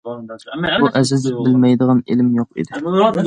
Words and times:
بۇ 0.07 0.89
ئەزىز 1.01 1.27
بىلمەيدىغان 1.39 2.03
ئىلىم 2.13 2.33
يوق 2.41 2.63
ئىدى. 2.63 3.15